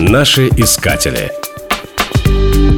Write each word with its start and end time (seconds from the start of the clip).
Наши 0.00 0.48
искатели. 0.56 1.30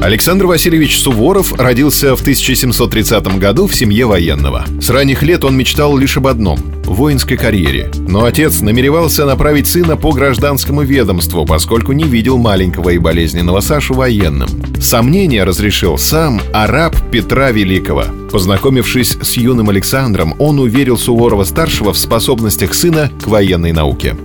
Александр 0.02 0.46
Васильевич 0.46 0.98
Суворов 0.98 1.52
родился 1.52 2.16
в 2.16 2.20
1730 2.20 3.38
году 3.38 3.68
в 3.68 3.76
семье 3.76 4.06
военного. 4.06 4.64
С 4.80 4.90
ранних 4.90 5.22
лет 5.22 5.44
он 5.44 5.56
мечтал 5.56 5.96
лишь 5.96 6.16
об 6.16 6.26
одном– 6.26 6.58
воинской 6.84 7.36
карьере. 7.36 7.92
Но 7.94 8.24
отец 8.24 8.60
намеревался 8.60 9.24
направить 9.24 9.68
сына 9.68 9.96
по 9.96 10.10
гражданскому 10.10 10.82
ведомству, 10.82 11.46
поскольку 11.46 11.92
не 11.92 12.04
видел 12.04 12.38
маленького 12.38 12.90
и 12.90 12.98
болезненного 12.98 13.60
Сашу 13.60 13.94
военным. 13.94 14.48
Сомнения 14.80 15.44
разрешил 15.44 15.98
сам 15.98 16.40
араб 16.52 16.96
Петра 17.12 17.52
Великого. 17.52 18.04
Познакомившись 18.32 19.16
с 19.22 19.36
юным 19.36 19.70
Александром, 19.70 20.34
он 20.40 20.58
уверил 20.58 20.98
Суворова-старшего 20.98 21.92
в 21.92 21.98
способностях 21.98 22.74
сына 22.74 23.12
к 23.22 23.28
военной 23.28 23.70
науке. 23.70 24.16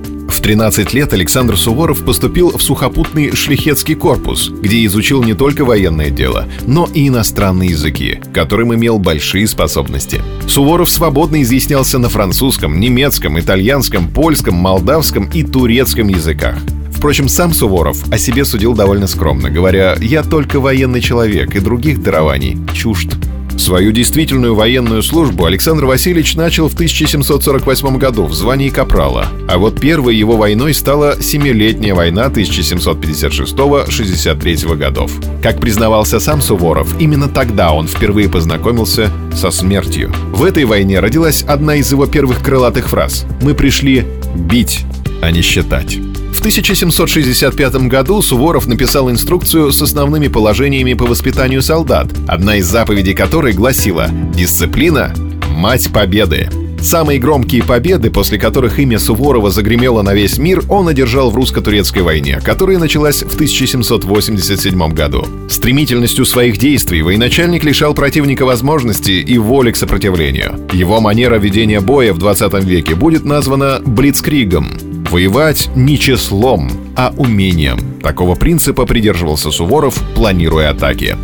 В 0.48 0.50
13 0.50 0.94
лет 0.94 1.12
Александр 1.12 1.58
Суворов 1.58 2.06
поступил 2.06 2.58
в 2.58 2.64
сухопутный 2.64 3.36
шляхетский 3.36 3.96
корпус, 3.96 4.48
где 4.50 4.86
изучил 4.86 5.22
не 5.22 5.34
только 5.34 5.66
военное 5.66 6.10
дело, 6.10 6.48
но 6.66 6.88
и 6.94 7.10
иностранные 7.10 7.72
языки, 7.72 8.22
которым 8.34 8.74
имел 8.74 8.98
большие 8.98 9.46
способности. 9.46 10.22
Суворов 10.48 10.90
свободно 10.90 11.42
изъяснялся 11.42 12.00
на 12.00 12.08
французском, 12.08 12.80
немецком, 12.80 13.38
итальянском, 13.38 14.10
польском, 14.10 14.56
молдавском 14.56 15.30
и 15.34 15.44
турецком 15.44 16.08
языках. 16.08 16.58
Впрочем, 16.96 17.28
сам 17.28 17.54
Суворов 17.54 18.10
о 18.10 18.18
себе 18.18 18.46
судил 18.46 18.74
довольно 18.74 19.08
скромно, 19.08 19.50
говоря 19.50 19.98
«я 20.00 20.24
только 20.24 20.62
военный 20.62 21.02
человек 21.02 21.58
и 21.58 21.60
других 21.60 22.02
дарований 22.02 22.58
чужд». 22.74 23.10
Свою 23.58 23.92
действительную 23.92 24.56
военную 24.56 25.02
службу 25.02 25.46
Александр 25.46 25.86
Васильевич 25.86 26.36
начал 26.36 26.70
в 26.70 26.76
1748 26.76 27.98
году 27.98 28.26
в 28.26 28.34
звании 28.34 28.70
капрала, 28.70 29.26
а 29.48 29.58
вот 29.58 29.80
первой 29.80 30.16
его 30.16 30.38
войной 30.38 30.74
стала 30.74 31.22
Семилетняя 31.22 31.96
война 31.96 32.28
1756-63 32.28 34.78
годов. 34.78 35.12
Как 35.42 35.60
признавался 35.60 36.20
сам 36.20 36.42
Суворов, 36.42 37.00
именно 37.00 37.28
тогда 37.28 37.74
он 37.74 37.88
впервые 37.88 38.30
познакомился 38.30 39.12
со 39.34 39.50
смертью. 39.50 40.14
В 40.32 40.44
этой 40.44 40.66
войне 40.66 41.00
родилась 41.00 41.42
одна 41.44 41.76
из 41.76 41.92
его 41.92 42.06
первых 42.06 42.44
крылатых 42.44 42.90
фраз 42.90 43.26
«Мы 43.42 43.56
пришли 43.56 44.06
бить, 44.36 44.82
а 45.22 45.32
не 45.32 45.42
считать». 45.42 45.98
В 46.38 46.40
1765 46.40 47.88
году 47.88 48.22
Суворов 48.22 48.68
написал 48.68 49.10
инструкцию 49.10 49.72
с 49.72 49.82
основными 49.82 50.28
положениями 50.28 50.94
по 50.94 51.06
воспитанию 51.06 51.64
солдат, 51.64 52.14
одна 52.28 52.58
из 52.58 52.68
заповедей 52.68 53.16
которой 53.16 53.54
гласила 53.54 54.08
«Дисциплина– 54.36 55.16
мать 55.50 55.92
победы». 55.92 56.48
Самые 56.80 57.20
громкие 57.20 57.64
победы, 57.64 58.12
после 58.12 58.38
которых 58.38 58.78
имя 58.78 59.00
Суворова 59.00 59.50
загремело 59.50 60.04
на 60.04 60.14
весь 60.14 60.38
мир, 60.38 60.64
он 60.70 60.88
одержал 60.88 61.32
в 61.32 61.36
русско-турецкой 61.36 62.04
войне, 62.04 62.40
которая 62.46 62.78
началась 62.78 63.24
в 63.24 63.34
1787 63.34 64.94
году. 64.94 65.26
Стремительностью 65.50 66.24
своих 66.24 66.60
действий 66.60 67.02
военачальник 67.02 67.64
лишал 67.64 67.96
противника 67.96 68.46
возможности 68.46 69.12
и 69.12 69.40
воли 69.40 69.72
к 69.72 69.76
сопротивлению. 69.76 70.68
Его 70.72 71.02
манера 71.02 71.40
ведения 71.40 71.82
боя 71.82 72.14
в 72.14 72.20
20 72.20 72.64
веке 72.64 72.94
будет 72.94 73.26
названа 73.26 73.82
«блицкригом», 73.84 74.97
Воевать 75.10 75.70
не 75.76 75.98
числом, 75.98 76.70
а 76.96 77.14
умением. 77.16 77.80
Такого 78.02 78.36
принципа 78.36 78.86
придерживался 78.86 79.52
Суворов, 79.52 79.96
планируя 80.16 80.72
атаки. 80.72 81.16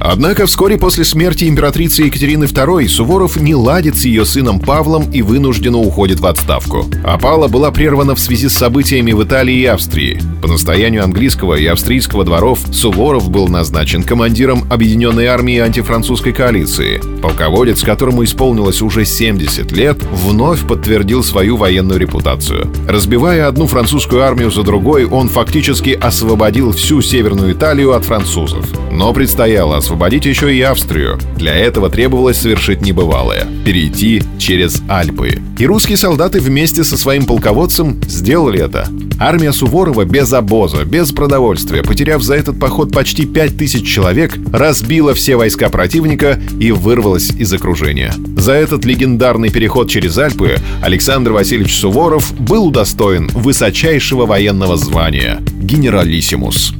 Однако 0.00 0.46
вскоре 0.46 0.78
после 0.78 1.04
смерти 1.04 1.44
императрицы 1.44 2.04
Екатерины 2.04 2.44
II 2.44 2.88
Суворов 2.88 3.36
не 3.36 3.54
ладит 3.54 3.96
с 3.96 4.06
ее 4.06 4.24
сыном 4.24 4.58
Павлом 4.58 5.10
и 5.12 5.20
вынужденно 5.20 5.76
уходит 5.76 6.20
в 6.20 6.26
отставку. 6.26 6.86
Опала 7.04 7.48
была 7.48 7.70
прервана 7.70 8.14
в 8.14 8.20
связи 8.20 8.48
с 8.48 8.54
событиями 8.54 9.12
в 9.12 9.22
Италии 9.22 9.56
и 9.56 9.66
Австрии. 9.66 10.20
По 10.40 10.48
настоянию 10.48 11.04
английского 11.04 11.54
и 11.54 11.66
австрийского 11.66 12.24
дворов 12.24 12.60
Суворов 12.72 13.28
был 13.30 13.48
назначен 13.48 14.02
командиром 14.02 14.64
Объединенной 14.70 15.26
армии 15.26 15.58
антифранцузской 15.58 16.32
коалиции. 16.32 17.02
Полководец, 17.20 17.82
которому 17.82 18.24
исполнилось 18.24 18.80
уже 18.80 19.04
70 19.04 19.70
лет, 19.72 19.98
вновь 20.10 20.66
подтвердил 20.66 21.22
свою 21.22 21.58
военную 21.58 22.00
репутацию. 22.00 22.72
Разбивая 22.88 23.46
одну 23.46 23.66
французскую 23.66 24.22
армию 24.22 24.50
за 24.50 24.62
другой, 24.62 25.04
он 25.04 25.28
фактически 25.28 25.90
освободил 25.90 26.72
всю 26.72 27.02
Северную 27.02 27.52
Италию 27.52 27.92
от 27.92 28.06
французов. 28.06 28.66
Но 28.90 29.12
предстояло 29.12 29.76
освободить 29.90 30.24
еще 30.24 30.54
и 30.54 30.60
Австрию. 30.60 31.18
Для 31.36 31.52
этого 31.52 31.90
требовалось 31.90 32.36
совершить 32.36 32.80
небывалое— 32.80 33.48
перейти 33.64 34.22
через 34.38 34.80
Альпы. 34.88 35.40
И 35.58 35.66
русские 35.66 35.96
солдаты 35.96 36.38
вместе 36.38 36.84
со 36.84 36.96
своим 36.96 37.26
полководцем 37.26 38.00
сделали 38.04 38.62
это. 38.64 38.86
Армия 39.18 39.52
Суворова 39.52 40.04
без 40.04 40.32
обоза, 40.32 40.84
без 40.84 41.10
продовольствия, 41.10 41.82
потеряв 41.82 42.22
за 42.22 42.36
этот 42.36 42.60
поход 42.60 42.92
почти 42.92 43.26
5000 43.26 43.84
человек, 43.84 44.38
разбила 44.52 45.12
все 45.12 45.34
войска 45.34 45.68
противника 45.70 46.40
и 46.60 46.70
вырвалась 46.70 47.30
из 47.30 47.52
окружения. 47.52 48.14
За 48.36 48.52
этот 48.52 48.84
легендарный 48.84 49.50
переход 49.50 49.90
через 49.90 50.16
Альпы 50.16 50.58
Александр 50.82 51.32
Васильевич 51.32 51.76
Суворов 51.76 52.32
был 52.38 52.68
удостоен 52.68 53.28
высочайшего 53.34 54.24
военного 54.24 54.76
звания— 54.76 55.40
генералиссимус. 55.60 56.74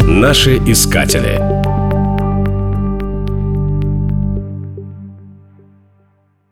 Наши 0.00 0.56
искатели. 0.66 1.63